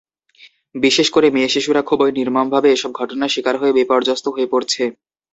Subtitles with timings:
[0.75, 4.83] বিশেষ করে মেয়েশিশুরা খুবই নির্মমভাবে এসব ঘটনার শিকার হয়ে বিপর্যস্ত হয়ে পড়ছে।